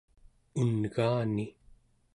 [0.61, 1.45] un'gaani